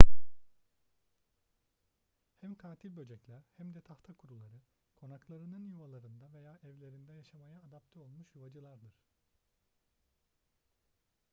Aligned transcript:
hem 2.41 2.55
katil 2.55 2.95
böcekler 2.97 3.43
hem 3.57 3.73
de 3.75 3.81
tahtakuruları 3.81 4.61
konaklarının 4.95 5.65
yuvalarında 5.67 6.33
veya 6.33 6.59
evlerinde 6.63 7.13
yaşamaya 7.13 7.59
adapte 7.61 7.99
olmuş 7.99 8.35
yuvacıllardır 8.35 8.93